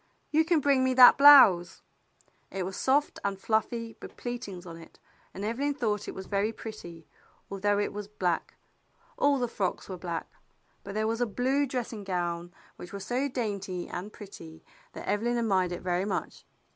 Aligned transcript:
You 0.31 0.43
can 0.45 0.61
bring 0.61 0.83
me 0.83 0.95
that 0.95 1.15
blouse." 1.19 1.83
It 2.49 2.63
was 2.63 2.75
soft 2.75 3.19
and 3.23 3.39
fluffy 3.39 3.95
with 4.01 4.17
pleatings 4.17 4.65
on 4.65 4.77
it, 4.77 4.97
and 5.31 5.45
Evelyn 5.45 5.75
thought 5.75 6.07
it 6.07 6.15
was 6.15 6.25
very 6.25 6.51
pretty, 6.51 7.05
although 7.51 7.77
it 7.77 7.93
was 7.93 8.07
black. 8.07 8.55
All 9.15 9.37
the 9.37 9.47
frocks 9.47 9.87
were 9.87 9.97
black, 9.99 10.25
but 10.83 10.95
there 10.95 11.05
was 11.05 11.21
a 11.21 11.27
blue 11.27 11.67
dressing 11.67 12.03
gown 12.03 12.51
which 12.77 12.91
was 12.91 13.05
so 13.05 13.29
dainty 13.29 13.87
and 13.87 14.11
pretty 14.11 14.63
that 14.93 15.01
THE 15.01 15.01
BLUE 15.01 15.01
AUNT 15.01 15.05
COMES 15.05 15.05
17 15.11 15.13
Evelyn 15.27 15.37
admired 15.37 15.71
it 15.71 15.83
very 15.83 16.05
much. 16.05 16.45